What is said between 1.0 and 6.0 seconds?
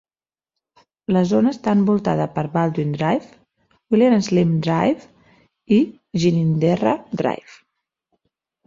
La zona està envoltada per Baldwin Drive, William Slim Drive i